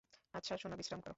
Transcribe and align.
আচ্ছা 0.33 0.53
সোনা, 0.57 0.75
বিশ্রাম 0.75 0.99
করো। 0.99 1.09